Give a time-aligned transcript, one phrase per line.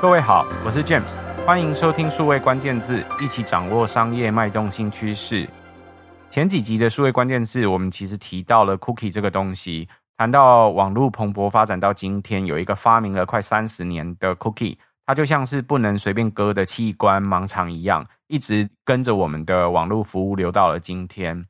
[0.00, 5.48] 各位好，我是 James，欢迎收听数位关键字，一起掌握商业脉动新趋势。
[6.30, 21.44] 前几集的数位关键字，我们其实提到了 Cookie 这个东西，谈到网络蓬勃发展到今天，有一个发明了快三十年的 Cookie，它就像是不能随便割的器官盲肠一样，一直跟着我们的网络服务流到了今天。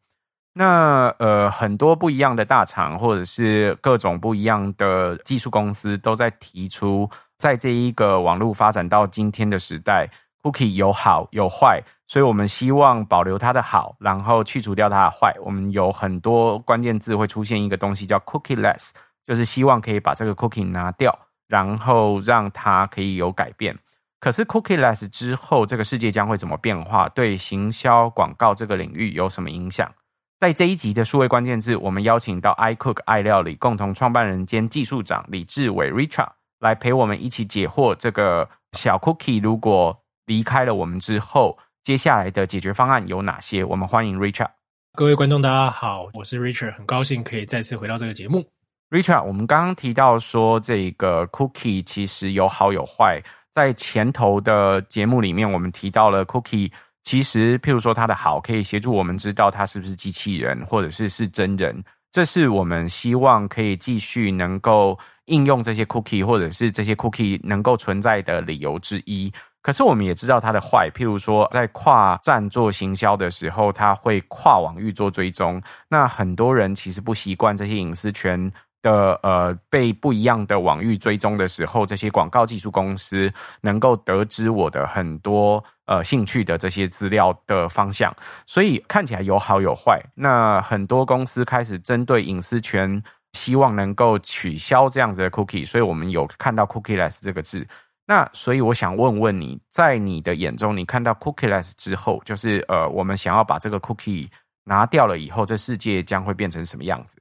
[0.55, 7.09] 那呃，很多不一样的大厂，或者是各种不一样的技术公司，都在提出，
[7.39, 10.11] 在这一个网络发展到今天的时代
[10.43, 15.33] ，cookie 有好有坏，所以我们希望保留它的好，然后去除掉它的坏。
[15.45, 18.91] 我们有很多关键字会出现一个东西叫 cookieless，
[19.25, 23.79] 就是希望可以把这个 cookie 拿掉，然后让它可以有改变。
[24.19, 27.09] 可是 cookieless 之后，这个世界将会怎么变化？
[27.09, 29.89] 对行销广告这个领域有什么影响？
[30.41, 36.31] 在这一集的数位关键字，我们邀请到 iCook 爱料理共同创办人兼技术长李志伟 Richard
[36.61, 37.95] 来陪我们一起解惑。
[37.95, 43.65] 这个小 Cookie 如果离开了我们之后，接下来的解决方案有哪些？
[43.65, 44.51] 我们欢迎 Richard。
[44.95, 48.45] 各位观众，大家好，我是 Richard，很高兴可以再次回到这个节目。
[48.91, 53.23] Richard，我们刚刚提到说，这个 Cookie 其实有好有坏。
[53.55, 56.73] 在前头的节目里面，我们提到了 Cookie。
[57.05, 61.83] 其实，譬如说，它的好可以协助我们知道它是不是机器人，或者是是真人。
[62.11, 69.33] 这是我们希望可以继续能够应用这些 cookie，或者是这些 cookie 能够存在的理由之一。
[69.61, 75.61] 可是，我们也知道它的坏，譬如说，在跨站做行销的时候，它会跨网域做追踪。
[75.91, 78.51] 那很多人其实不习惯这些隐私权。
[78.83, 88.15] 的呃，被不一样的网域追踪的时候，这些广告技术公司能够得知我的很多呃兴趣的这些资料的方向，
[88.47, 90.01] 所以看起来有好有坏。
[90.15, 97.67] 那很多公司开始针对隐私权，希望能够取消这样子的 cookie，所以我们有看到 cookieless 这个字。
[98.07, 104.29] 那所以我想问问你，在你的眼中，你看到 cookieless 之后，就是呃，我们想要把这个 cookie
[104.65, 107.17] 拿掉了以后，这世界将会变成什么样子？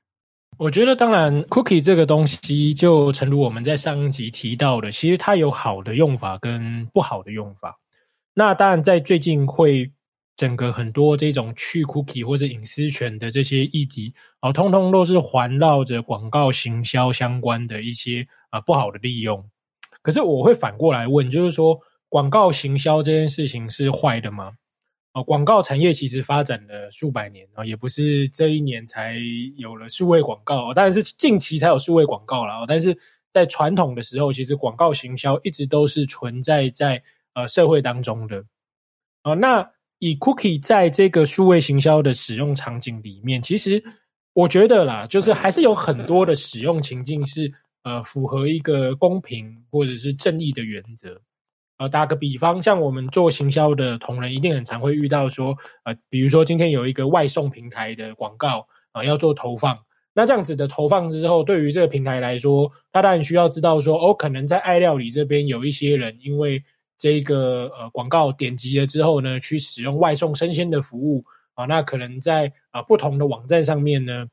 [0.59, 7.77] 我觉得，当然，cookie 这个东西，就诚如我们在上一集提到的，其实它有好的用法跟不好的用法。
[8.33, 9.91] 那当然，在最近会
[10.35, 19.47] 整个很多这种去 cookie 或者隐私权的这些议题，啊，通通都是环绕着广告行销相关的一些啊不好的利用。
[20.01, 21.79] 可是我会反过来问，就是说，
[22.09, 24.53] 广告行销这件事情是坏的吗？
[25.23, 29.17] 广告产业其实发展了数百年啊，也不是这一年才
[29.55, 32.65] 有了数位广告，当然是近期才有数位广告了。
[32.67, 32.97] 但是
[33.31, 38.45] 在传统的时候，其实广告行销一直都是存在在呃社会当中的。
[39.21, 43.83] 啊那以 Cookie 在这个数位行销的使用场景里面，其实
[44.33, 47.51] 我觉得啦，就是还是有很多的使用情境是
[47.83, 51.19] 呃符合一个公平或者是正义的原则。
[51.77, 59.77] 呃，打个比方，像我们做行销的同仁，一定很常会遇到说，呃，比如说今天有一个外送平台的广告啊，要做投放，
[60.13, 66.63] 那这样子的投放之后，对于这个平台来说，他当然需要知道说，哦，可能在爱料理这边有一些人因为
[66.97, 74.25] 这个呃广告点击了之后呢，去使用外送生鲜的服务啊，那可能在啊，不同的网站上面呢，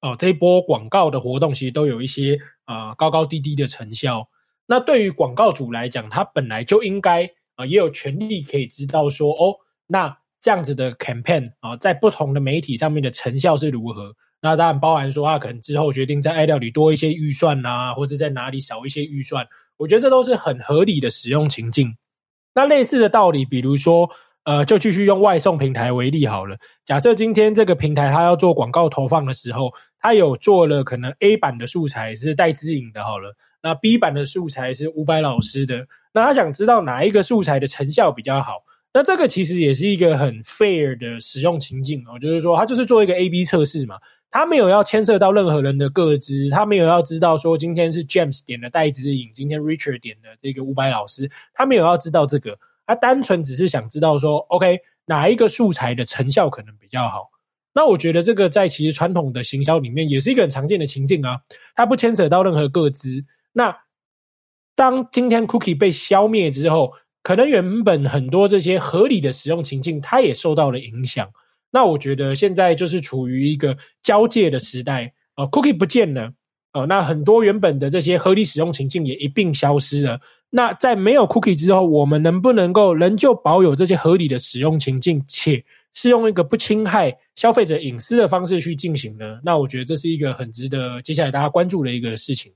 [0.00, 4.28] 哦，这一波广告的活动其实都有一些啊，高高低低的成效。
[4.66, 9.54] 那对于广告主来讲，他本来就应该啊、也有权利可以知道说，哦，
[9.86, 14.14] 那这样子的 campaign 啊、在不同的媒体上面的成效是如何？
[14.40, 21.96] 那当然包含说，他可能之后决定在爱料理多一些预算啊，或者在哪里少一些预算，我觉得这都是很合理的使用情境。
[22.54, 24.10] 那类似的道理，比如说，
[24.44, 26.58] 呃，就继续用外送平台为例好了。
[26.84, 33.34] 假设今天这个平台它要做广告投放的时候，它有做了可能 A 版的素材是带资颖的，好了。
[33.64, 38.62] 那 B 版的素材是伍佰老师的，那他想知道哪一个素材的成效比较好？
[38.92, 43.96] 那这个其实也是一个很 fair 的使用情境哦，就是说他就是做一个 A/B 测试嘛，
[44.30, 57.30] 他没有要牵涉到任何人的个资，他没有要知道说今天是 James 点的戴资颖，今天 Richard 点的这个伍佰老师，他没有要知道这个，他单纯只是想知道说，OK 哪一个素材的成效可能比较好？
[57.72, 61.40] 那我觉得这个在其实传统的行销里面也是一个很常见的情境啊，
[61.74, 63.24] 它不牵扯到任何个资。
[63.54, 63.78] 那
[64.74, 66.92] 当今天 cookie 被消灭之后，
[67.22, 71.30] 可能原本很多这些合理的使用情境，它也受到了影响。
[71.70, 76.32] 那我觉得现在就是处于一个交界的时代啊，cookie 不见了
[76.72, 80.20] 哦，那很多原本的这些合理使用情境也一并消失了。
[80.50, 89.40] 那在没有 cookie 之后，我们能不能够仍旧保有这些合理的使用情境，且是用一个不侵害消费者隐私的方式去进行呢？
[89.44, 92.52] 那我觉得这是一个很值得接下来大家关注的一个事情。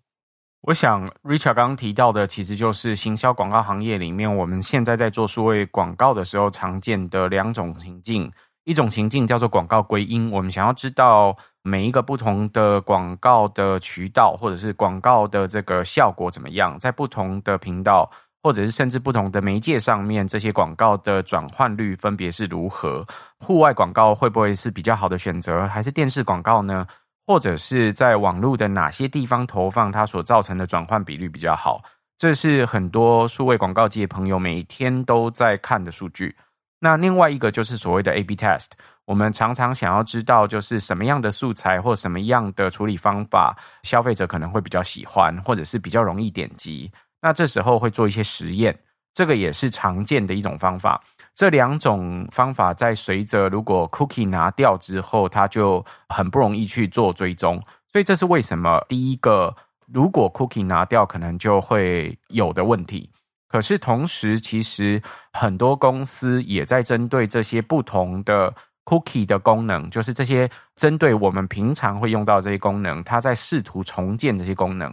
[0.63, 8.31] 我想，Richard 刚刚提到的，其实就是行销广告行业里面，我们现在在做数位广告的时候常见的两种情境。
[8.65, 18.11] 一种情境叫做广告归因，我们想要知道每一个不同的广告的渠道，或者是广告的这个效果怎么样，在不同的频道，
[18.43, 23.07] 或者是甚至不同的媒介上面，这些广告的转换率分别是如何？
[23.39, 26.87] 户外广告会不会是比较好的选择，还是电视广告呢？
[27.29, 31.83] 或者是在网络的哪些地方投放，它所造成的转换比率比较好？
[32.17, 36.35] 这是很多数位广告界朋友每天都在看的数据。
[36.81, 38.69] 那另外一个就是所谓的 A/B test，
[39.05, 46.91] 我们常常想要知道，就是什么样的素材或什么样的处理方法，消费者可能会比较喜欢，或者是比较容易点击。
[47.21, 48.75] 那这时候会做一些实验，
[49.13, 50.99] 这个也是常见的一种方法。
[51.39, 57.63] 这两种方法在随着如果 cookie 拿掉之后，它就很不容易去做追踪。
[57.93, 59.55] 所以这是为什么第一个，
[59.87, 63.09] 如果 cookie 拿掉，可能就会有的问题。
[63.47, 65.01] 可是同时，其实
[65.33, 68.53] 很多公司也在针对这些不同的
[68.85, 74.93] cookie 的功能，就是这些针对我们平常会用到这些功能，它在试图重建这些功能。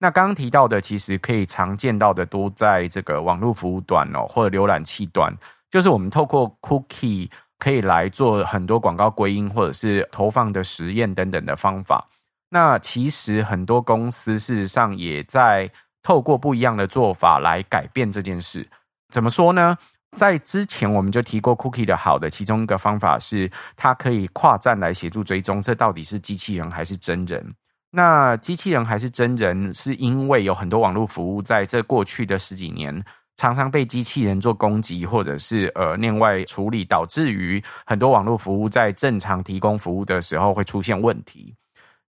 [0.00, 5.32] 那刚刚提到的，其实可以常见到的，都在这个网络服务端哦，或者浏览器端。
[5.74, 7.28] 就是我们透过 cookie
[7.58, 12.08] 可以来做很多广告归因，或者是投放的实验等等的方法。
[12.50, 15.68] 那其实很多公司事实上也在
[16.00, 18.64] 透过不一样的做法来改变这件事。
[19.12, 19.76] 怎么说呢？
[20.16, 27.44] 在之前我们就提过 cookie 的好的其中一个方法是，它可以跨站来协助追踪，这到底是机器人还是真人？
[27.90, 29.74] 那机器人还是真人？
[29.74, 33.04] 是因为有很多网络服务在这过去的十几年。
[33.36, 41.54] 常常被机器人做攻击，或者是呃另外处理，导致于很多网络服务在正常提供服务的时候会出现问题。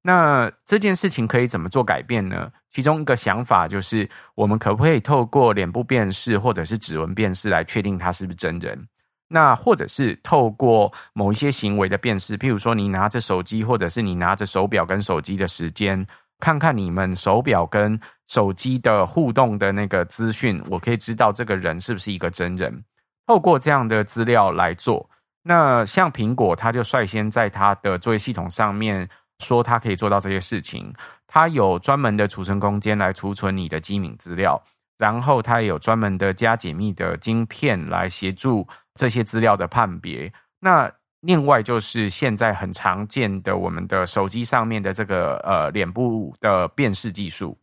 [0.03, 2.49] 那这件事情可以怎么做改变呢？
[2.71, 8.87] 其中一个想法就是，我们可不可以透过脸部辨识或者是指纹辨识来确定他是不是真人？
[9.29, 16.07] 那或者是透过某一些行为的辨识，譬如说你拿着手机，或者是你拿着手表跟手机的时间。
[16.39, 17.99] 看看你们手表跟
[18.29, 22.85] 手机的互动的那个资讯，我可以知道这个人是不是一个真人。
[23.27, 25.09] 透过这样的资料来做，
[25.43, 29.09] 那像苹果，它就率先在它的作业系统上面
[29.41, 30.93] 说它可以做到这些事情。
[31.27, 34.63] 它有专门的储存空间来储存你的机敏资料，
[34.97, 40.33] 然后它也有专门的加解密的晶片来协助这些资料的判别。
[40.61, 40.91] 那
[41.27, 47.59] 另外就是现在很常见的，我们的手机上面的这个呃脸部的辨识技术，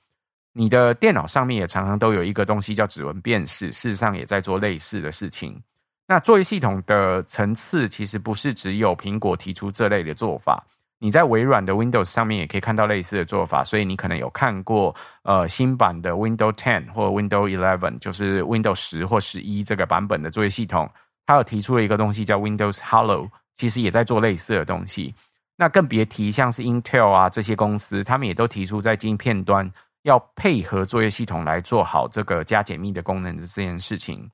[0.51, 5.57] 你的电脑上面也常常都有一个东西叫指纹辨识，事实上也在做类似的事情。
[6.06, 10.62] 那作业系统的层次其实不是只有苹果提出这类的做法，
[11.00, 14.94] 你在微软的 Windows 上面也可以看到类似的做法，所以你可能有看过
[15.24, 20.92] 呃新版的 Windows 10或 Windows Eleven，就是 Windows 十或十一这个版本的作业系统，
[21.25, 23.30] 它有提出了一个东西叫 Windows Hello。
[23.57, 25.13] 其实也在做类似的东西，
[25.55, 29.71] 那更别提像是 Intel 啊这些公司，他们也都提出在晶片端
[30.01, 34.29] 要配合作业系统来做好这个加解密的功能的这件事情。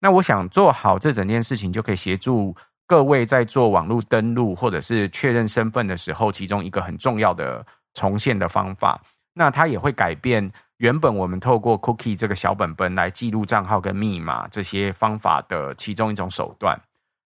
[0.00, 2.54] 那我想做好这整件事情，就可以协助
[2.86, 9.00] 各位在做网络登录或者是确认身份的时候，其中一个很重要的重现的方法。
[9.32, 16.78] 那它也会改变原本我们透过 Cookie 这个小本本来记录账号跟密码这些方法的其中一种手段。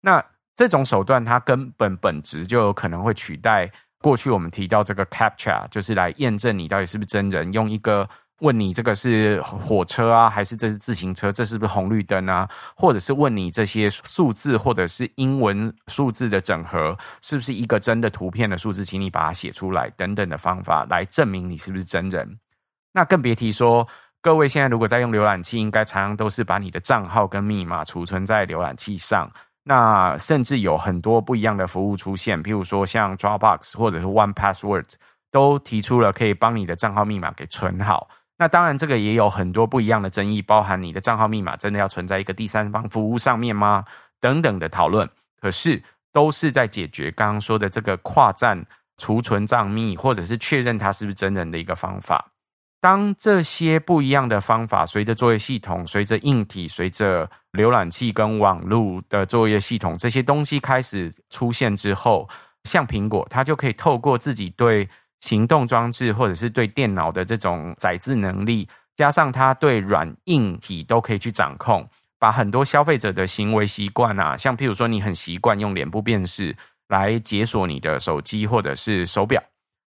[0.02, 0.24] 那
[0.56, 7.52] 这种手段，它根本本质就有可能会取代过去我们提到这个 captcha，就是来验证你到底是不是真人。
[7.54, 8.08] 用一个
[8.40, 11.32] 问你这个是火车啊，还是这是自行车？
[11.32, 12.48] 这是不是红绿灯啊？
[12.76, 18.84] 或者是问你这些数字或者是英文数字的整合，是不是一个真的图片的数字？
[18.84, 22.38] 请你把它写出来，等等的方法来证明你是不是真人。
[22.92, 23.88] 那更别提说，
[24.22, 29.32] 各位现在如果在用浏览器，应该常常都是把你的账号跟密码储存在浏览器上。
[29.64, 34.94] 那甚至有很多不一样的服务出现，譬如说像 Dropbox 或者是 One Password
[35.32, 38.10] 都提出了可以帮你的账号密码给存好。
[38.38, 43.86] 那当然，这个也有很多不一样的争议，包含你的账号密码真的要存在一个第三方服务上面吗？
[44.20, 45.10] 等等的讨论。
[45.40, 48.66] 可是都是在解决刚刚说的这个跨站
[48.98, 52.33] 储存账密，或者是确认它是不是真人的一个方法。
[52.84, 62.28] 当这些不一样的方法随着作业系统、随着硬体、随着浏览器跟网络的作业系统这些东西开始出现之后，
[62.66, 64.90] 像苹果，它就可以透过自己对
[65.22, 71.88] 行动装置或者是对电脑的这种载字能力，加上它对软硬体都可以去掌控，
[72.20, 76.54] 把很多消费者的行为习惯啊，像譬如说你很习惯用脸部辨识
[76.90, 79.42] 来解锁你的手机或者是手表，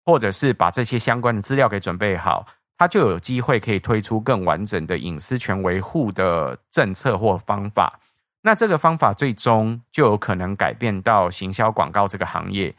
[0.05, 2.47] 或者是把这些相关的资料给准备好。
[2.78, 7.99] 它就有机会可以推出更完整的隐私权维护的政策或方法。
[8.42, 12.75] 那这个方法最终就有可能改变到行销广告这个行业。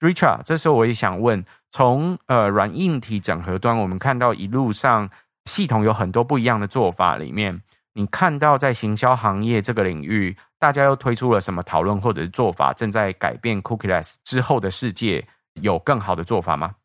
[0.00, 5.10] Richard，这时候我也想问，从呃软硬体整合端，我们看到一路上
[5.46, 7.60] 系统有很多不一样的做法，里面
[7.94, 16.76] 你看到在行销行业这个领域，大家又推出了什么讨论或者是做法，正在改变 Cookieless 之后的世界，有更好的做法吗？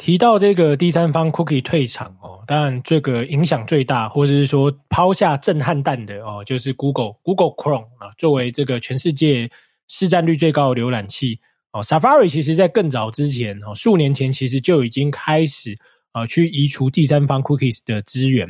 [0.00, 9.50] 提到这个第三方 cookie 退场哦，当然这个影响最大，或者是说抛下震撼弹的哦，就是 Google Google Chrome 啊，作为这个全世界
[9.88, 11.38] 市占率最高的浏览器
[11.72, 15.76] 哦，Safari 其实在更早之前哦，数年前其实就已经开始
[16.14, 18.48] 呃去移除第三方 cookies 的资源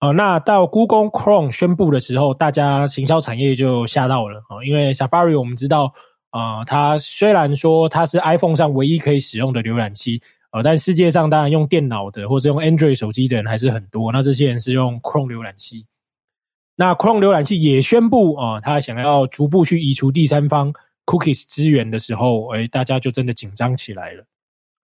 [0.00, 5.92] 哦，那到 Google Chrome 宣布的时候，大家行销产业就吓到了哦，因为 Safari 我们知道
[6.30, 10.22] 啊，它虽然说它是 iPhone 上唯一可以使用的浏览器。
[10.50, 14.10] 呃，但世界上当然用电脑的，或者用 Android 手机的人还是很多。
[14.12, 15.86] 那这些人是用 Chrome 浏览器。
[16.74, 20.72] 那 Chrome 浏览器也宣布啊、呃，他想要逐步去移除第三方
[21.06, 24.24] Cookies 资源的时候，哎，大家就真的紧张起来了。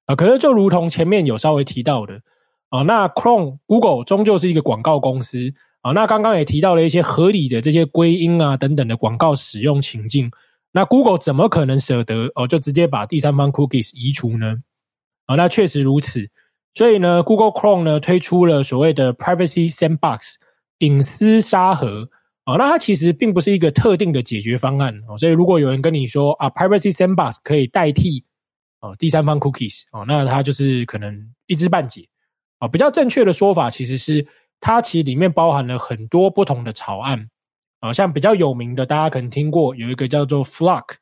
[0.07, 2.21] 啊、可是就如同前面有稍微提到的
[2.69, 10.31] 啊、那 Chrome Google 终究是一个广告公司啊、那刚刚也提到了一些合理的这些归因啊等等的广告使用情境。
[10.73, 14.57] 那 Google 怎么可能舍得哦、就直接把第三方 Cookies 移除呢？
[15.27, 16.29] 啊，那确实如此。
[16.75, 20.35] 所以呢，Google Chrome 呢推出了所谓的 Privacy Sandbox
[20.79, 22.11] 隐私沙盒。
[22.45, 24.95] 啊，那它其实并不是一个特定的解决方案。
[25.09, 28.23] 哦，所以如果有人跟你说啊，Privacy Sandbox 可以代替
[28.81, 32.07] 哦第三方 Cookies，哦，那它就是可能一知半解。
[32.59, 34.27] 啊，比较正确的说法其实是
[34.61, 37.31] 它其实里面包含了很多不同的草案。
[37.81, 40.97] 啊，像比较有名的，大家可能听过有一个叫做 Flock，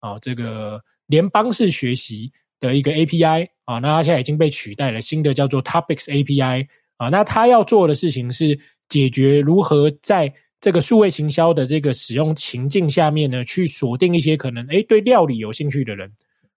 [0.00, 2.32] 啊，这个联邦式学习。
[2.60, 16.12] 的一个 API 啊，那它现在已经被取代了，新的叫做 Topics API 啊，那它要做的事情是解决如何在这个数位行销的这个使用情境下面呢，去锁定一些可能诶对料理有兴趣的人，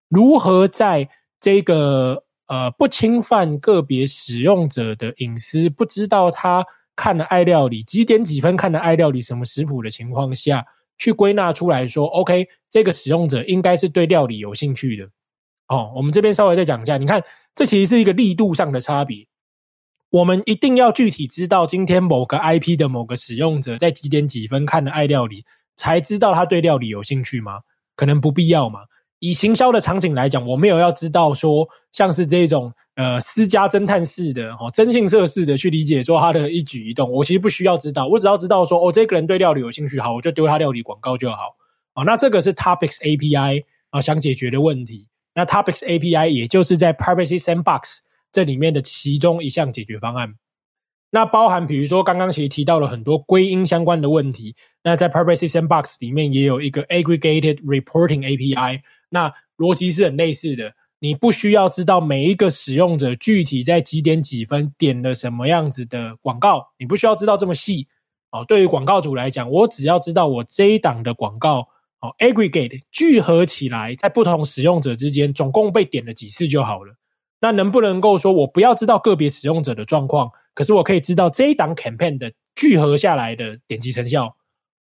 [0.10, 1.08] 如何在
[1.40, 10.66] 这个呃不侵犯个别使用者的隐私，不知道他看了爱料理几点几分看了爱料理什么食谱的情况下
[10.98, 15.08] 去归纳出来说，OK，这个使用者应该是对料理有兴趣的。
[15.68, 17.24] 哦，我们这边稍微再讲一下，你看，
[17.56, 19.28] 这其实是一个力度上的差别。
[20.10, 25.44] 我们一定要具体知道今天某个 IP 的某个使用者在几点几分看的爱料理，
[25.76, 27.62] 才知道他对料理有兴趣吗？
[27.96, 28.82] 可能不必要嘛。
[29.20, 41.56] 以行销的场景来讲，我没有要知道说，像是这种呃私家侦探式的、哦征信社式的去理解说他的一举一动，我其实不需要知道，我只要知道说，哦，这个人对料理有兴趣，好，我就丢他料理广告就好。
[41.96, 45.08] 哦，那这个是 Topics API 啊想解决的问题。
[45.36, 48.00] 那 Topics API 也就是在 Privacy Sandbox
[48.32, 50.36] 这里面的其中一项解决方案。
[51.10, 54.56] 那包含比如说刚刚其实提到了很多归因相关的问题。
[54.84, 58.82] 那在 Privacy Sandbox 里面也有一个 Aggregated Reporting API。
[59.10, 67.88] 那逻辑是很类似的，你不需要知道每一个使用者具体在几点几分点了什么样子的广告，你不需要知道这么细。
[68.32, 71.68] 哦，对于广告主来讲，我只要知道我这一档的广告。
[72.04, 76.96] 哦，aggregate 聚合起来，在不同使用者之间总共被点了几次就好了。
[77.40, 84.36] 那能不能够说我不要知道个别使用者的状况，可是我可以知道这一档 campaign 的聚合下来的点击成效？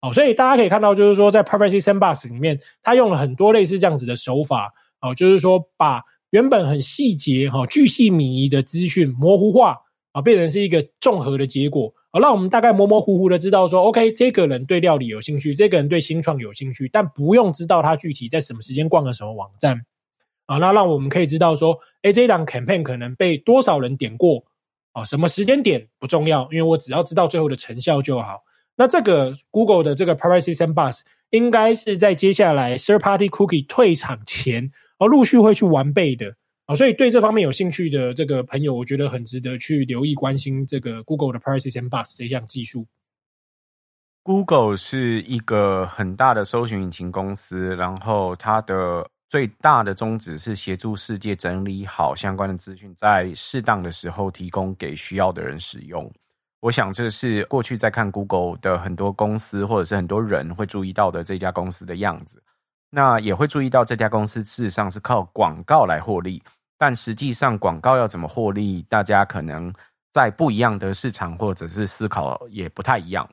[0.01, 4.75] 哦，所以大家可以看到，就是说在 Privacy Sandbox 里面，它用了很多类似这样子的手法。
[5.01, 9.79] 哦，就是说把原本很细节、哈巨细靡遗的资讯模糊化，
[10.11, 11.95] 啊，变成是一个综合的结果。
[12.15, 19.85] 好，让我们大概模模糊糊的知道说，OK，这个人对料理有兴趣，这个人对新创有兴趣，但不用知道他具体在什么时间逛了什么网站。
[20.47, 24.45] 啊，那让我们可以知道说，哎，这档 campaign 可能被多少人点过？
[24.93, 28.45] 啊，什么时间点不重要，因为我只要知道最后的成效就好。
[28.77, 36.37] 那这个 Google 的这个 Privacy Sandbox 应该是在接下来 Third Party Cookie 退场前，而陆续会去完备的。
[36.67, 42.87] 啊，所以对这方面有兴趣的这个朋友，我觉得很值得去留意关心这个 Google 的 Privacy Sandbox 这项技术。
[44.23, 56.11] Google 是一个很大的搜寻引擎公司，然后它的最大的宗旨是协助世界整理好相关的资讯，在适当的时候提供给需要的人使用。
[56.61, 62.43] 我想这是过去在看 Google 的很多公司或者是很多人会注意到的这家公司的样子。
[62.95, 66.41] 那也会注意到这家公司事实上是靠广告来获利。
[66.79, 69.73] 但实际上，广告要怎么获利，大家可能
[70.13, 73.29] 在不一样的市场或者是思考也不太一样。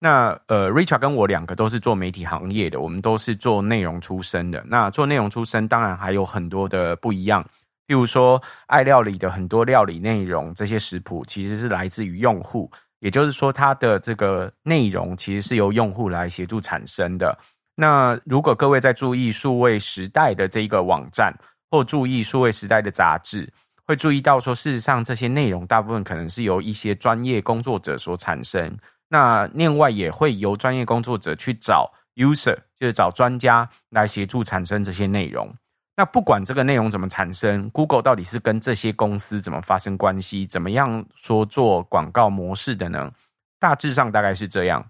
[0.00, 4.62] 那呃，Richard 跟我两个都是做媒体行业的，我们都是做内容出身的。
[4.66, 7.42] 那做内容出身，当然还有很多的不一样。
[7.86, 17.36] 譬如说，爱料理的很多料理内容，这些食谱其实是来自于用户，也就是说，它的这个内容其实是由用户来协助产生的。
[17.80, 21.32] 那如果各位在注意数位时代的这一个网站，
[21.70, 23.48] 或注意数位时代的杂志，
[23.86, 28.76] 会注意到说，事实上这些内容大部分可能是由一些专业工作者所产生。
[29.08, 35.48] 那另外也会由专业工作者去找 user，就是找专家来协助产生这些内容。
[35.96, 43.12] 那不管这个内容怎么产生，Google 到底是跟这些公司怎么发生关系，怎么样说做广告模式的呢？
[43.60, 44.84] 大致上大概是这样。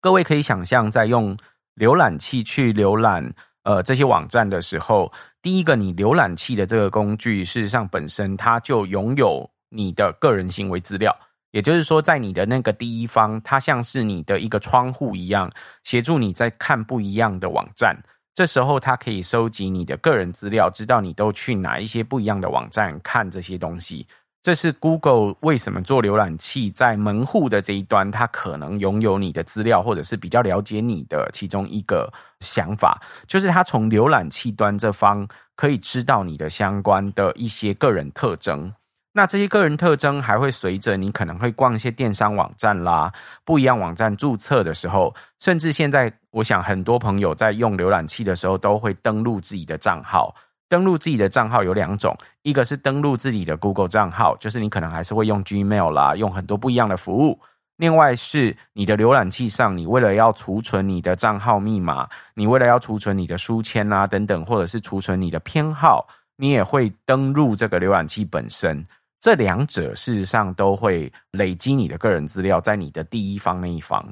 [0.00, 1.36] 各位可以想象，在用
[1.76, 5.12] 浏览器去浏览呃这些网站的时候，
[5.42, 11.16] 第一个，你浏览器的这个工具，事实上本身它就拥有你的个人行为资料，
[11.52, 15.50] 也就是说，在你的那个第一方，它像是你的一个窗户一样，
[15.84, 17.96] 协助你在看不一样的网站。
[18.34, 24.06] 这时候，它可以收集你的个人资料，知道你都去哪一些不一样的网站看这些东西。
[24.42, 38.72] 这是 Google 为什么做浏览器，在门户的这一端，它可能拥有你的资料，或者是比较了解你的其中一个想法，就是它从浏览器端这方可以知道你的相关的一些个人特征。
[39.12, 43.12] 那这些个人特征还会随着你可能会逛一些电商网站啦，
[43.44, 50.34] 不一样网站注册的时候，甚至现在我想很多朋友在用浏览器的时候，都会登录自己的账号。
[50.70, 57.40] 登录自己的账号有两种，一个是登录自己的 Google 账号，就是你可能还是会用 Gmail 啦，用很多不一样的服务。
[57.76, 68.86] 另外是你的浏览器上，你为了要储存你的账号密码，你为了要储存你的书签啊等等，或者是储存你的偏好，你也会登录这个浏览器本身。
[69.18, 74.06] 这两者事实上都会累积你的个人资料在你的第一方那一方。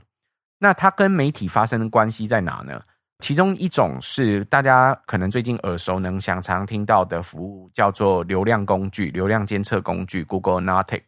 [0.59, 2.83] 那它跟媒体发生的关系在哪呢？
[3.19, 11.03] 其中一种是大家可能最近耳熟能详、常听到的服务，叫做流量工具、流量监测工具 Google Analytic。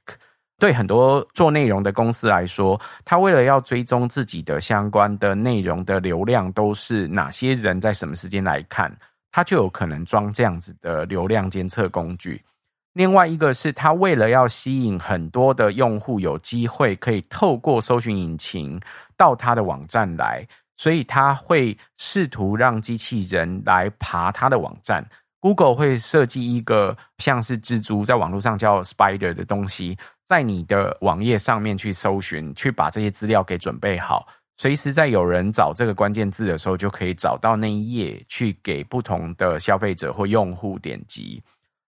[0.58, 8.94] 对很多做内容的公司来说，它为了要追踪自己的相关的内容的流量都是哪些人在什么时间来看，
[9.30, 12.42] 它就有可能装这样子的流量监测工具。
[12.94, 18.78] 另外一个是它为了要吸引很多的用户有机会可以透过搜寻引擎
[19.16, 20.46] 到它的网站来。
[20.80, 25.06] 所以他会试图让机器人来爬他的网站。
[25.38, 41.42] Google 会设计一个像是蜘蛛，在网络上叫 Spider 的东西，在你的网页上面去搜寻，去把这些资料给准备好，随时在有人找这个关键字的时候，就可以找到那一页，去给不同的消费者或用户点击。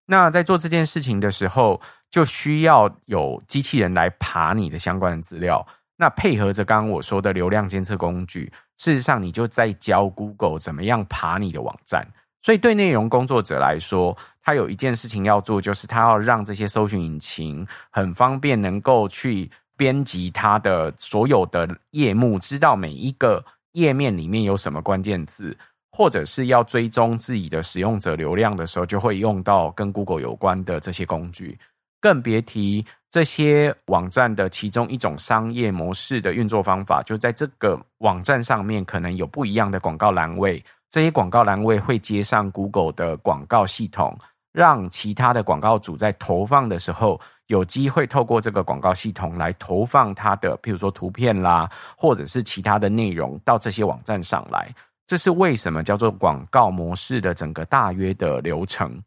[0.04, 5.66] 那在做这件事情的时候，就需要有机器人来爬你的相关的资料。
[5.96, 12.04] 那配合着刚刚我说的流量监测工具，事实上你就在教 Google 怎么样爬你的网站。
[12.40, 25.56] 所以对内容工作者来说，他有一件事情要做，就是他要让这些搜寻引擎很方便能够去编辑他的所有的页目，知道每一个页面里面有什么关键字，
[25.92, 31.56] 或者是要追踪自己的使用者流量的时候，就会用到跟 Google 有关的这些工具。
[32.02, 44.18] 更别提这些网站的其中一种商业模式的运作方法，就在这个网站上面可能有不一样的广告栏位，这些广告栏位会接上 Google 的广告系统，
[44.52, 54.74] 让其他的广告主在投放的时候有机会透过这个广告系统来投放它的，譬如说图片啦，或者是其他的内容到这些网站上来。
[55.06, 59.00] 这是为什么叫做广告模式的整个大约的流程。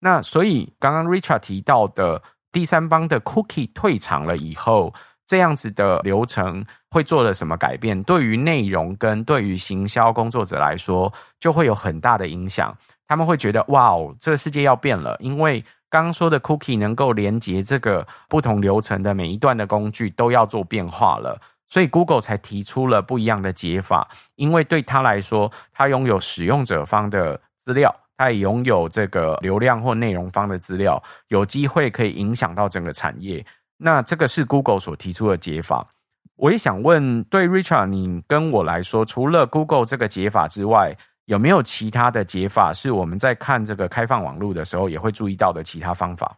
[0.00, 2.20] 那所以刚刚 Richard 提到的。
[2.52, 4.92] 第三方的 cookie 退场了以后，
[5.26, 8.02] 这样子的流程会做了什么改变？
[8.02, 12.76] 对于内容跟对于行销工作者来说，就会有很大的影响。
[13.06, 24.08] 他们会觉得，哇哦，这个世界要变了，因为刚刚说的 cookie 能够连接这个不同流程的每一段的工具都要做变化了，所以 Google 才提出了不一样的解法。
[24.36, 27.94] 因为对他来说，他拥有使用者方的资料。
[28.20, 33.42] 它也拥有这个流量或内容方的资料，有机会可以影响到整个产业。
[33.78, 35.88] 那这个是 Google 所提出的解法。
[36.36, 46.36] 我也想问，对 Richard，你跟我来说，除了 Google 这个解法之外，有没有其他的解法是我们在看这个开放网络的时候也会注意到的其他方法？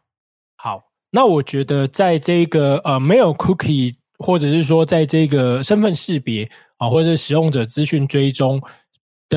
[0.55, 8.63] 好，那我觉得在这个呃没有 Cookie，或者是说在这个身份识别啊，或者是使用者资讯追踪。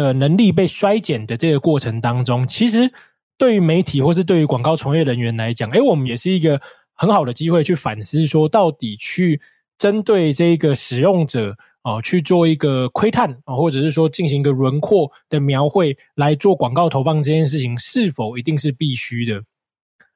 [0.01, 2.91] 的能力被衰减的这个过程当中，其实
[3.37, 6.59] 对于媒体或是对于广告从业人员来讲，哎，我们也是一个
[6.93, 9.39] 很好的机会去反思，说到底去
[9.77, 19.43] 针对这个使用者啊，去做一个窥探啊，或者是说进行一个轮廓的描绘来做广告投放这件事情，是否一定是必须的？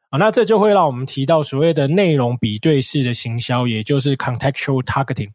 [0.09, 5.29] 啊，那这就会让我们提到所谓的内容比对式的行销，也就是 contextual targeting。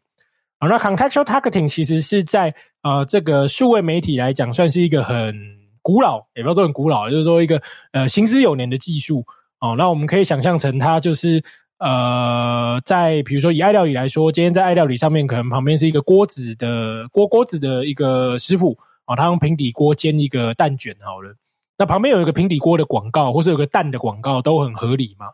[0.59, 5.35] 啊，那 contextual targeting 其实是在呃这个数位媒体来讲，算是一个很
[5.81, 9.25] 古老，也不要说很古老，就是说一个呃行之有年的技术。
[9.59, 11.43] 哦，那我们可以想象成它就是
[11.79, 21.35] 呃在比如说以爱料理来说，今天在爱料理上面，可能旁边是一个锅子的锅锅子的一个师傅啊，他用平底锅煎一个蛋卷好了。
[21.77, 25.27] 那旁边有一个平底锅的广告，或是有个蛋的广告，都很合理嘛。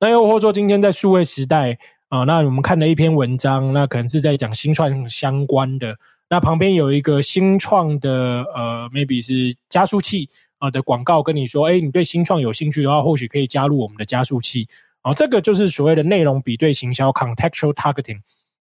[0.00, 1.78] 那又或者说，今天在数位时代
[2.14, 5.96] 啊、那我们看了一篇文章，那可能是在讲新创相关的。
[6.30, 14.68] 那旁边有一个新创的呃，maybe 是加速器啊的广告，跟你说，哎，你对新创有兴趣的话，或许可以加入我们的加速器
[15.02, 18.20] 哦、这个就是所谓的内容比对行销 （contextual targeting）。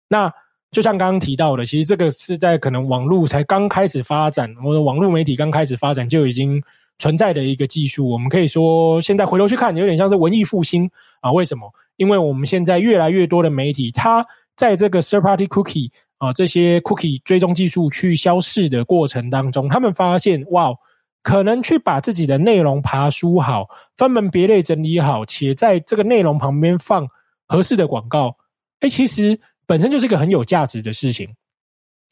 [0.10, 0.34] 那
[0.72, 6.64] 就像刚刚提到的，其实这个是在可能网络才刚开始发展，或者网络媒体刚开始发展就已经。
[7.00, 10.90] 存在的一个技术，我们可以说，现在回头去看，有点像是文艺复兴
[11.22, 11.32] 啊。
[11.32, 11.74] 为什么？
[11.96, 14.26] 因为我们现在越来越多的媒体，它
[14.56, 20.74] 在这个 third party cookie 啊这些 cookie 追踪技术去消逝的过程当中，他们发现，哇，
[21.22, 27.08] 可能去把自己的内容爬梳好，分门别类整理好，且在这个内容旁边放
[27.48, 28.38] 合适的广告，
[28.80, 31.36] 哎，其实本身就是一个很有价值的事情。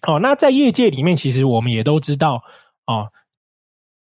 [0.01, 2.43] 好，那在业界里面，其实我们也都知道
[2.85, 3.09] 啊。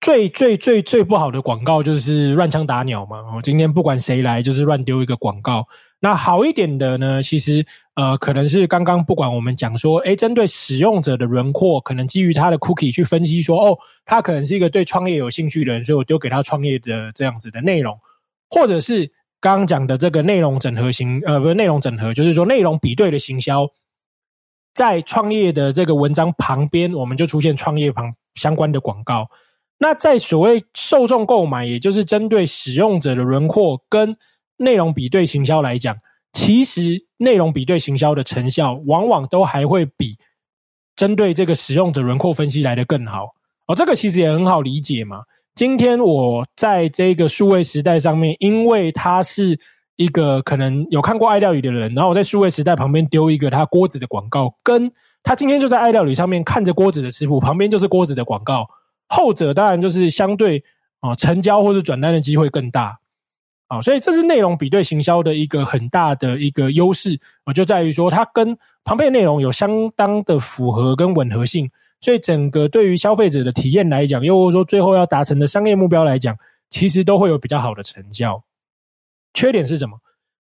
[0.00, 3.18] 最最最最不好的广告就是乱枪打鸟嘛！
[3.18, 5.68] 哦，今天不管谁来，就是乱丢一个广告。
[6.02, 17.98] 那好一点的呢，其实呃，可能是刚刚不管我们讲说，诶，针对使用者的轮廓，可能基于他的 cookie 去分析说，哦，他可能是一个对创业有兴趣的人，所以我丢给他创业的这样子的内容，
[18.48, 23.68] 或者是刚刚讲的这个内容整合型，呃，不是内容整合，就是说内容比对的行销，
[24.72, 29.28] 在创业的这个文章旁边，我们就出现创业旁相关的广告。
[29.82, 34.14] 那在所谓受众购买，也就是针对使用者的轮廓跟
[34.58, 35.96] 内容比对行销来讲，
[36.34, 40.18] 其实内容比对行销的成效往往都还会比
[40.94, 43.28] 针对这个使用者轮廓分析来得更好。
[43.66, 45.22] 哦，这个其实也很好理解嘛。
[45.54, 49.58] 今天我在这个数位时代上面，因为他是
[49.96, 58.68] 一个可能有看过爱料理的人，然后我在数位时代旁边丢一个他锅子的广告，跟他今天就在爱料理上面看着锅子的师傅，旁边就是锅子的广告。
[59.11, 60.62] 后者当然就是相对
[61.01, 63.01] 啊，成交或者转单的机会更大
[63.66, 71.68] 啊，所以这是内容比对行销的一个很大的一个优势啊，就在于说它跟旁边内容有相当的符合跟吻合性，
[72.01, 76.37] 所以整个对于消费者的体验来讲，又或者说最后要达成的商业目标来讲，
[76.68, 78.44] 其实都会有比较好的成效。
[79.35, 79.99] 缺点是什么？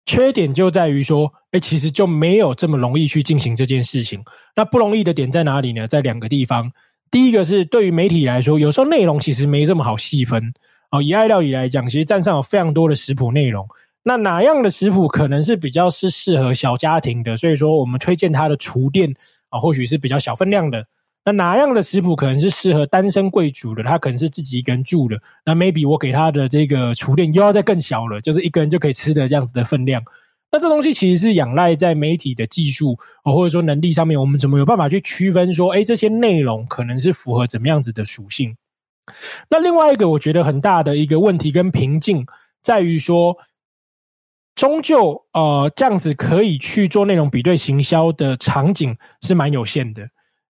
[0.05, 4.23] 缺点就在于说，哎，其实就没有这么容易去进行这件事情。
[4.55, 5.87] 那不容易的点在哪里呢？
[5.87, 6.71] 在两个地方。
[7.11, 10.53] 第一个是对于媒体来说，有时候内容其实没这么好细分
[10.91, 11.01] 哦。
[11.01, 13.67] 以爱料理来讲，其实站上有非常多的食谱内容，
[14.03, 17.35] 那哪样的食谱可能是比较是适合小家庭的？
[17.37, 19.13] 所以说我们推荐它的厨电
[19.49, 20.85] 啊，或许是比较小分量的。
[21.25, 23.83] 那哪样的食谱可能是适合单身贵族的？
[23.83, 30.01] 他可能是自己一个人住的，那 maybe 我给他的这个厨电又要再更小了，就是一个人就可以吃的这样子的分量。
[30.51, 38.55] 那这东西其实是仰赖在媒体的技术，或者说能力上面，我们怎么有办法去区分说，哎，这些内容可能是符合怎么样子的属性？
[39.47, 42.25] 那另外一个我觉得很大的一个问题跟瓶颈
[42.63, 43.37] 在于说，
[44.55, 50.09] 终究呃这样子可以去做内容比对行销的场景是蛮有限的。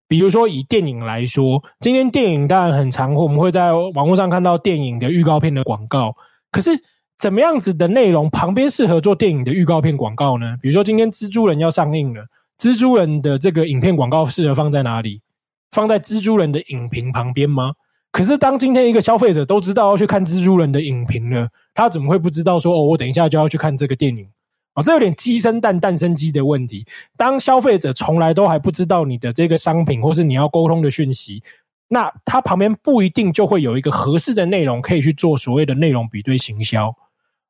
[0.08, 6.16] 比如说以电影来说，今天电影当然很常，我们会在网络上看到电影的预告片的广告，
[6.52, 6.82] 可是。
[7.18, 10.56] 怎么样子的内容旁边适合做电影的预告片广告呢？
[10.60, 12.26] 比如说今天蜘蛛人要上映了，
[12.58, 15.22] 蜘蛛人的这个影片广告适合放在哪里？
[15.70, 17.72] 放在蜘蛛人的影评旁边吗？
[18.12, 24.28] 可是当今天一个消费者都知道要去看蜘蛛人的影评了，他怎么会不知道说哦，我等一下就要去看这个电影？
[24.74, 26.86] 哦，这有点鸡生蛋，蛋生鸡的问题。
[27.16, 31.42] 当消费者从来都还不知道你的这个商品或是你要沟通的讯息，
[31.88, 36.94] 那他旁边不一定就会有一个合适的内容可以去做所谓的内容比对行销。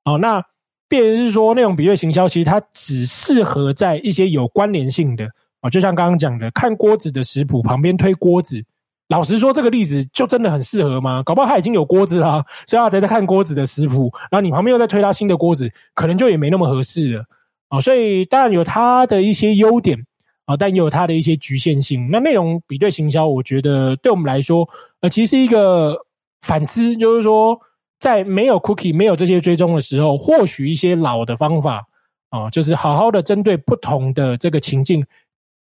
[0.07, 0.41] 哦，那
[0.89, 5.27] 变成是说，内容比对行销其实它只适合在一些有关联性的
[5.63, 8.65] 哦，就像刚刚讲的，看锅子的食谱旁边推锅子。
[9.09, 11.25] 老实说，这个例子就真的很适合吗？
[11.25, 17.25] 搞不好他已经有锅子了，所以他才在看锅子的食谱，然后你旁边又在推他新的锅子，可能就也没那么合适了。
[17.69, 19.99] 哦，所以当然有它的一些优点
[20.45, 22.09] 啊，但也有它的一些局限性。
[22.13, 24.69] 那内容比对行销，我觉得对我们来说，
[25.01, 25.97] 呃，其实是一个
[26.43, 27.61] 反思，就是说。
[27.99, 31.87] 在没有 cookie、没有这些追踪的时候，或许一些老的方法
[32.31, 35.07] 啊，就是好好的针对不同的这个情境，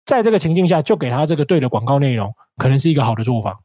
[0.04, 3.58] 在这个情境下就给他这个对的广告内容，可能是一个好的做法。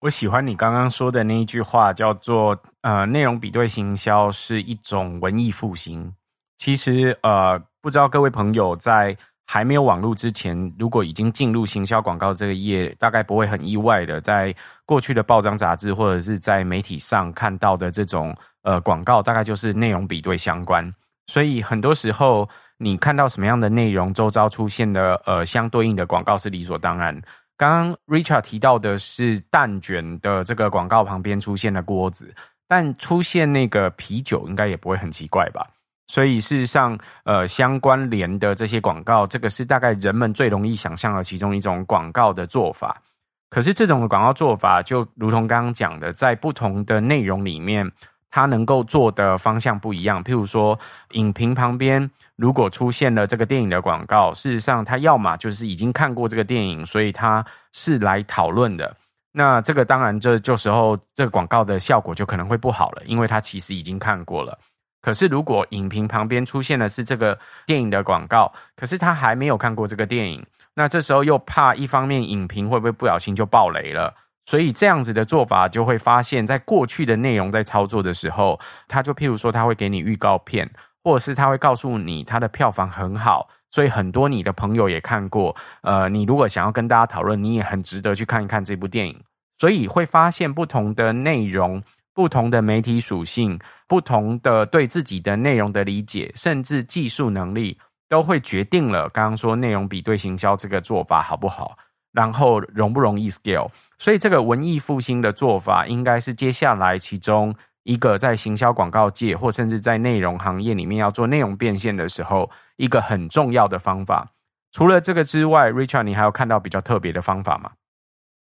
[0.00, 6.14] 我喜欢你刚刚说的那一句话，叫做“呃，内容比对行销是一种文艺复兴”。
[6.56, 9.16] 其实，呃，不知道各位朋友在
[9.50, 20.92] 还没有网络之前，如果已经进入行销广告这个业，大概不会很意外的，在过去的报章杂志或者是在媒体上看到的这种呃广告，大概就是内容比对相关。
[21.28, 27.18] 所以很多时候，你看到什么样的内容，周遭出现的呃相对应的广告是理所当然。
[27.56, 32.34] 刚刚 Richard 提到的是蛋卷的这个广告旁边出现的锅子，
[32.68, 35.66] 但出现那个啤酒应该也不会很奇怪吧？
[36.08, 43.00] 所以事实上，呃，相关联的这些广告，这个是大概人们最容易想象的其中一种广告的做法。
[43.48, 47.88] 可是这种广告做法，就如同刚刚讲的，在不同的内容里面。
[48.30, 50.78] 它能够做的方向不一样，譬如说，
[51.12, 57.42] 影评旁边如果出现了这个电影的广告，事实上，它要么就是已经看过这个电影，所以它
[57.72, 58.94] 是来讨论的。
[59.32, 64.58] 那这个当然，这就时候这个广告的效果就可能会不好了，因为它其实已经看过了。
[65.00, 74.14] 可是，如果影评旁边出现的是这个电影的广告，可是他还没有看过这个电影，那这时候又怕一方面影评会不会不小心就爆雷了。
[74.44, 78.58] 所以这样子的做法，就会发现，在过去的内容在操作的时候，
[78.88, 80.70] 他就譬如说，他会给你预告片，
[81.04, 85.54] 或者是他会告诉你他的票房很好，所以很多你的朋友也看过。
[85.82, 89.22] 呃，你如果想要跟大家讨论，你也很值得去看一看这部电影。
[89.58, 91.82] 所以会发现不同的内容、
[92.18, 97.78] 不同的媒体属性、不同的对自己的内容的理解，甚至技术能力，
[98.08, 101.78] 都会决定了刚刚说内容比对行销这个做法好不好。
[102.10, 107.54] 然后容不容易 scale，所以这个文艺复兴的做法，应该是接下来其中
[107.84, 114.28] 一个在行销广告界，或甚至在内容行业里面要做内容变现的时候，一个很重要的方法。
[114.72, 117.70] 除了这个之外，Richard，你还有看到比较特别的方法吗？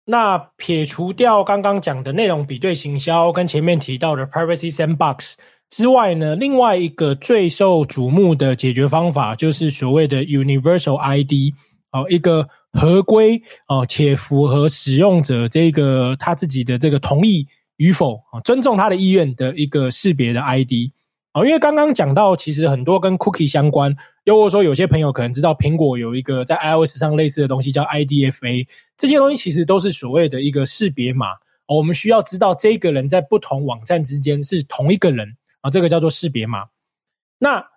[0.05, 5.33] 那撇除掉刚刚讲的内容比对行销跟前面提到的 Privacy Sandbox
[5.69, 11.53] 之外呢，另外一个最受瞩目的解决方法，就是所谓的 Universal ID，
[11.91, 12.47] 哦，一个。
[12.77, 20.91] 合规哦，且符合使用者这个他自己的这个同意与否啊，尊重他的意愿的一个识别的 ID
[21.35, 21.45] 哦。
[21.45, 28.67] 因为刚刚讲到，其实很多跟 Cookie 相关，又或者说有些朋友可能知道，苹果有一个在 iOS 上类似的东西叫 IDFA，
[28.97, 31.27] 这些东西其实都是所谓的一个识别码。
[31.67, 36.65] 我们需要知道这个人在不同网站之间是同一个人啊，这个叫做识别码。
[37.37, 37.67] 那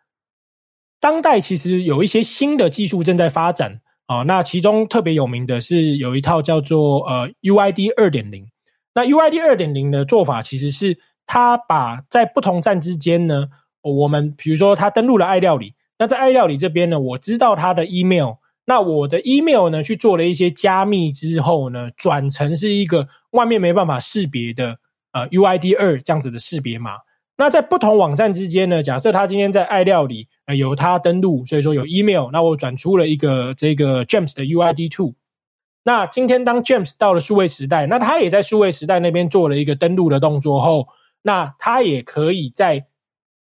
[1.01, 3.83] 当代其实有一些新的技术正在发展。
[4.07, 8.47] 啊，那其中特别有名的是有一套叫做呃 UID 二点零。
[8.95, 13.51] 那 UID 二点零的做法其实是他把在不同站之间呢，
[13.83, 24.79] 我们比如说他登录了爱料理，那在爱料理这边呢，我知道他的 email，那我的 email 呢去做了一些加密之后呢，转成是一个外面没办法识别的
[25.13, 26.93] 呃 UID 二这样子的识别码。
[27.37, 28.83] 那在不同网站之间呢？
[28.83, 35.15] 假设他今天在爱料理，呃，有他登录，所以说有 email，那我转出了一个这个 James 的 UID two。
[35.85, 40.89] 那今天当 James 到了数位时代，那他也在数位时代那边做了一个登录的动作后，
[41.29, 42.87] 那它也可以在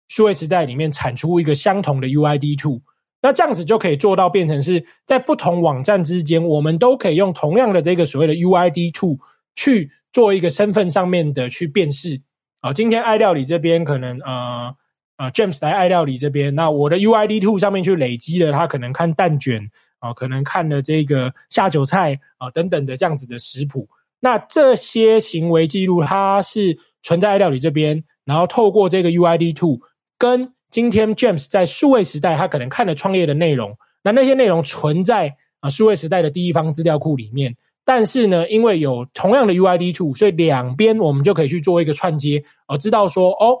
[0.07, 2.83] 数位时代里面产出一个相同的 UID two。
[3.23, 9.17] 那这样子就可以做到变成是在不同网站之间，我们都可以用同样的这个所谓的 UID two
[9.55, 12.21] 去做一个身份上面的去辨识。
[12.59, 14.75] 啊，今天爱料理这边可能呃
[15.17, 23.89] 呃，James 来爱料理这边，那我的 UID two 上面去累积了他可能看蛋卷啊、可能看了这个下酒菜啊、等等的这样子的食谱，
[24.19, 29.79] 那这些行为记录它是存在爱料理这边，然后透过这个 UID two
[30.17, 37.57] 跟今天 James 在数位时代他可能看的创业的内容，那那些内容存在啊数位时代的第一方资料库里面。
[37.83, 43.57] 但是呢，因为有同样的 UID Two，所以两边我们就可以去做一个串接，而知道说，哦，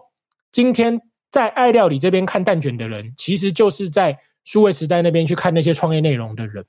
[0.51, 1.01] 今天
[1.31, 6.65] 在爱料理这边看蛋卷的人，其实就是在数位时代那边去看那些创业内容的人。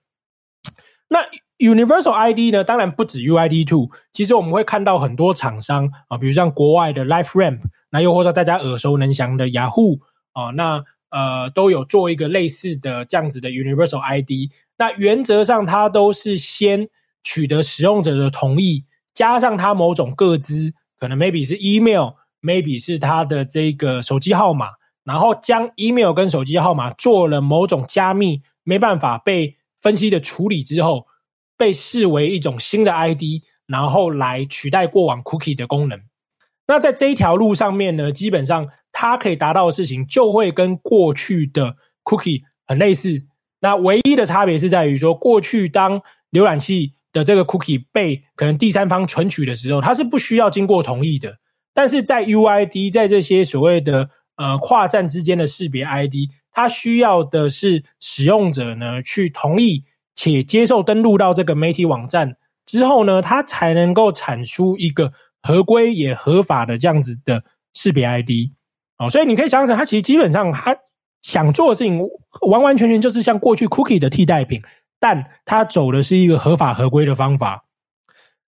[1.09, 1.21] 那
[1.63, 10.01] Universal ID 呢，当然不止 UID Two 其实我们会看到很多厂商啊，比如像国外的 LifeRamp，那又或者大家耳熟能详的 Yahoo
[10.33, 14.51] 啊，那呃都有做一个类似的这样子的 Universal ID。
[14.77, 16.89] 那原则上它都是先
[17.23, 24.71] 取得使用者的同意，加上它某种个资，可能 maybe 是 email，maybe 是它的这个手机号码，
[25.05, 31.07] 然后将 email 跟手机号码做了某种加密，没办法被分析的处理之后，
[31.63, 33.23] 被视为一种新的 ID，
[33.69, 36.01] 然后来取代过往 cookie 的功能。
[36.67, 43.23] 那在这一条路上面呢，基本上它可以达到的事情就会跟过去的 cookie 很类似。
[43.61, 51.39] 那唯一的差别是在于说，过去当浏览器的这个 cookie 被可能第三方存取的时候，它是不需要经过同意的。
[51.73, 56.15] 但是在 UID 在这些所谓的呃跨站之间的识别 ID，
[56.51, 67.45] 它需要的是使用者呢去同意且接受登录到这个媒体网站之后呢，它才能够产出一个合规也合法的这样子的
[67.75, 68.31] 识别 ID。
[68.99, 70.77] 哦，所以你可以想想，它其实基本上它
[71.23, 72.01] 想做的事情
[72.49, 74.63] 完完全全就是像过去 cookie 的替代品，
[75.01, 77.65] 但它走的是一个合法合规的方法。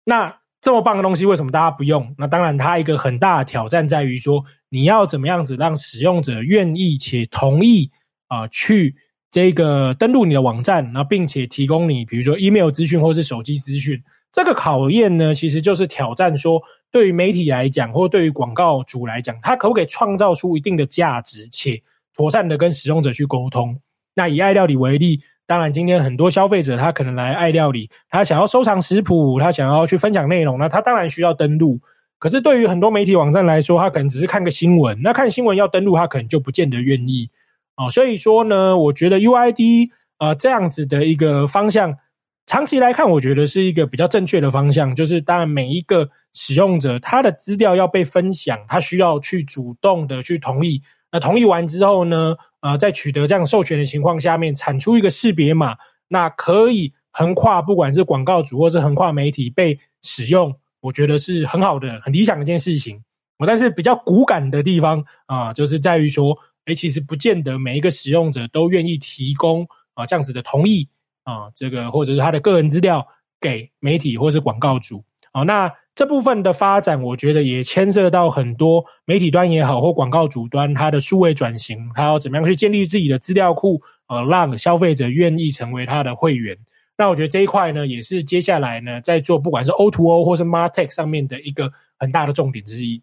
[0.05, 2.15] 那这么棒的东西，为什么大家不用？
[2.17, 7.91] 那当然，它一个很大的挑战在于说，你要怎么样子让使用者愿意且同意
[8.27, 8.95] 啊、去
[9.29, 14.01] 这个登录你的网站，然后并且提供你，比如说 email 资讯或是手机资讯。
[14.31, 16.61] 这个考验呢，其实就是挑战说，
[16.91, 21.81] 对于媒体来讲，或对于广告主来讲，它可不可以创造出一定的价值，且
[22.15, 23.79] 妥善的跟使用者去沟通？
[24.15, 25.21] 那以爱料理为例。
[25.45, 31.79] 当然，今天很多消费者他可能来爱料理，他想要收藏食谱，他想要去分享内容，那他当然需要登录。
[32.19, 37.29] 可是对于很多媒体网站来说，他可能只是看个新闻，那看新闻要登录，他可能就不见得愿意
[37.77, 37.89] 哦。
[37.89, 41.97] 所以说呢，我觉得 UID 呃这样子的一个方向，
[42.45, 44.93] 长期来看，我觉得是一个比较正确的方向。
[44.93, 50.81] 就是当然每一个使用者他的资料要被分享，他需要去主动的去同意。
[51.11, 52.35] 那同意完之后呢？
[52.59, 63.03] 呃，在取得这样授权的情况下面，产出一个识别码，那可以横跨不管是广告主或是横跨媒体被使用，我觉得是很好的、很理想的一件事情。
[63.37, 66.35] 我但是比较骨感的地方啊、呃，就是在于说，
[66.67, 70.87] 哎，其实不见得每一个使用者都愿意提供啊、这样子的同意
[71.23, 73.07] 啊、这个或者是他的个人资料
[73.41, 75.03] 给媒体或是广告主。
[75.31, 75.73] 好、呃，那。
[75.97, 86.55] 这部分的发展，我觉得也牵涉到很多媒体端也好，或广告主端，它的数位转型，它要怎么样去建立自己的资料库，呃，让消费者愿意成为他的会员。
[86.99, 93.01] 那我觉得这一块呢，也是接下来呢，在做不管是 O2O 或是 MarTech 上面的一个很大的重点之一。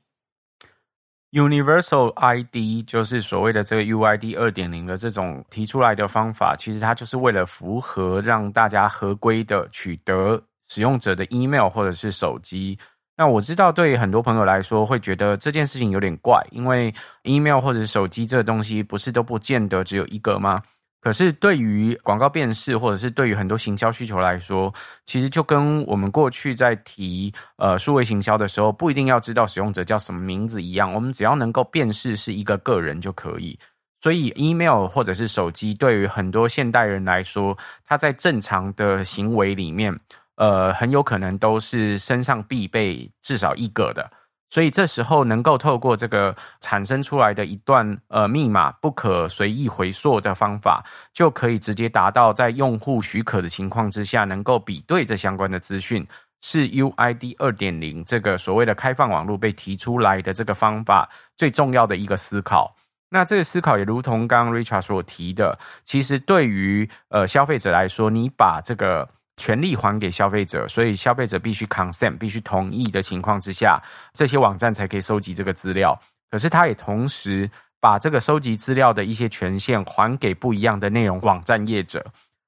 [1.34, 10.42] Universal ID 就是所谓的这个 UID 二点零的这种提出来的方法，其实它就是为了符合让大家合规的取得。
[10.66, 12.76] 使用者的 email 或者是手机，
[13.18, 16.92] 那我知道对很多朋友来说会觉得这件事情有点怪，因为
[17.24, 20.62] email 或者手机这东西不是都不见得只有一个吗？
[21.04, 24.72] 可是对于广告辨识或者是对于很多行销需求来说，
[25.04, 33.58] 其实就跟我们过去在提呃数位行销的时候，不一定要知道使用者叫什么名字一样，我们只要能够辨识是一个个人就可以。
[34.00, 40.00] 所以 email 或者是手机对于很多现代人来说，它在正常的行为里面。
[40.36, 44.10] 呃，很有可能都是身上必备至少一个的，
[44.54, 56.06] 所以这时候能够透过这个产生出来的一段呃密码不可随意回溯的方法，就可以直接达到在用户许可的情况之下，能够比对这相关的资讯，
[56.40, 62.76] 是 UID 二点零这个所谓的开放网络被提出来的这个方法最重要的一个思考。
[63.08, 69.08] 那这个思考也如同刚刚 Richard 所提的，其实对于呃消费者来说，你把这个。
[69.36, 76.00] 权利还给消费者，所以消费者必须 consent，必须同意的情况之下，这些网站才可以收集这个资料。
[76.30, 82.04] 可是，他也同时把这个收集资料的一些权限还给不一样的内容网站业者。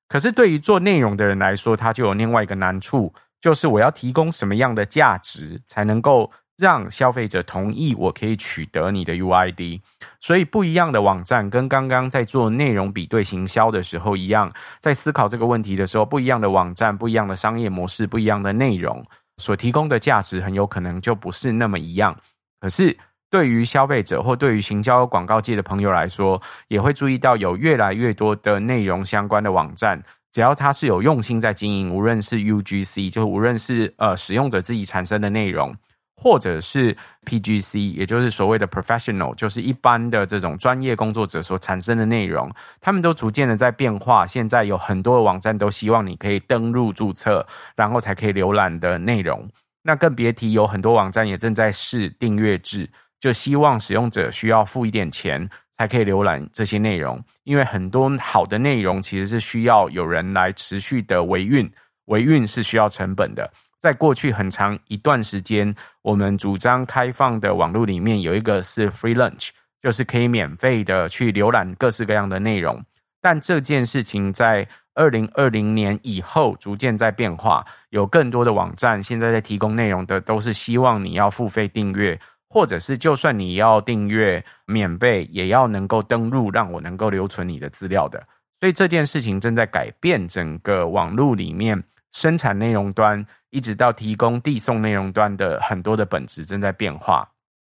[0.09, 6.33] 可是，对于做内容的人来说，他就有另外一个难处，就是我要提供什么样的价值才能够。
[6.57, 9.81] 让消费者同意，我可以取得你的 UID。
[10.21, 19.05] 所以不一样的网站跟刚刚在做内容比对行销的时候一样，在思考这个问题的时候，不一样的网站、不一样的商业模式、不一样的内容
[19.37, 22.17] 所提供的价值，很有可能就不是那么一样。
[22.59, 22.97] 可是
[23.29, 35.77] 对于消费者或对于行销广告界的朋友来说，也会注意到有越来越多的内容相关的网站，只要它是有用心在经营，无论是 UGC，就无论是呃使用者自己产生的内容。
[36.17, 42.51] 或者是 PGC，也就是所谓的 professional，就是一般的这种专业工作者所产生的内容，
[42.81, 44.27] 他们都逐渐的在变化。
[44.27, 49.49] 现在有很多的网站都希望你可以登录注册，然后才可以浏览的内容。
[49.83, 52.91] 那更别提有很多网站也正在试订阅制，
[53.21, 55.49] 就希望使用者需要付一点钱
[55.79, 57.23] 才可以浏览这些内容。
[57.45, 61.71] 因为很多好的内容其实是需要有人来持续的维运，
[62.07, 63.49] 维运是需要成本的。
[63.87, 65.73] 在过去很长一段时间，
[66.03, 72.85] 我们主张开放的网络里面有一个是 free lunch，就是可以免费的去浏览各式各样的内容。
[73.21, 82.19] 但这件事情在二零二零年以后逐渐在变化，有更多的网站现在在提供内容的都是希望你要付费订阅，
[82.49, 88.27] 或者是就算你要订阅免费，也要能够登录让我能够留存你的资料的。
[88.59, 91.85] 所以这件事情正在改变整个网络里面。
[92.13, 93.23] 生产内容端，
[93.57, 97.27] 一直到提供递送内容端的很多的本质正在变化。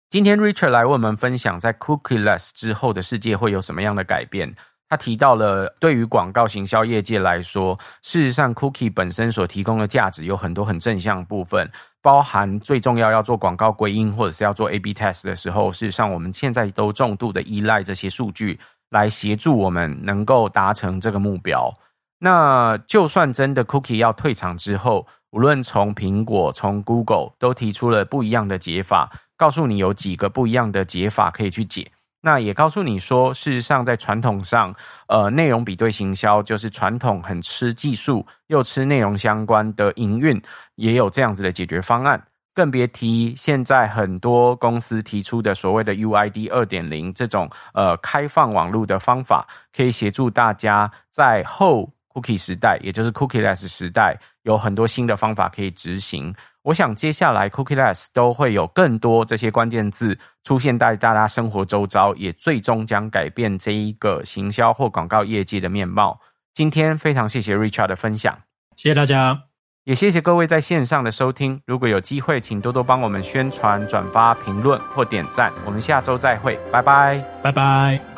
[0.10, 4.52] 今天 Richard 来为我们分享，在 Cookieless 之后的世界会有什么样的改变。
[4.90, 11.70] 他提到了，对于广告行销业界来说，事实上 Cookie 本身所提供的价值有很多很正向部分，
[12.02, 18.60] 包含最重要要做广告归因或者是要做 A/B test 的时候，事实上我们现在都重度的依赖这些数据
[18.90, 21.72] 来协助我们能够达成这个目标。
[22.18, 25.06] 那就算真的 Cookie 要退场之后，
[25.36, 31.92] 无论从苹果、从 Google 都提出了不一样的解法，告诉你有几个不一样的解法可以去解。
[32.22, 34.74] 那也告诉你说，事实上在传统上，
[35.10, 40.42] 呃，内容比对行销就是传统很吃技术又吃内容相关的营运，
[40.76, 42.24] 也有这样子的解决方案。
[42.54, 56.34] 更别提现在很多公司提出的所谓的 UID 二点零这种呃开放网络的方法，可以协助大家在后 Cookie 时代，也就是 Cookieless 时代，有很多新的方法可以执行。
[56.62, 66.22] 我想接下来 Cookieless 都会有更多这些关键字出现在大家生活周遭，也最终将改变这一个行销或广告业界的面貌。
[66.54, 68.40] 今天非常谢谢 Richard 的分享，
[68.78, 69.42] 谢谢大家，
[69.84, 71.62] 也谢谢各位在线上的收听。
[71.66, 75.52] 如果有机会，请多多帮我们宣传、转发、评论或点赞。
[75.66, 78.15] 我们下周再会，拜拜，拜拜。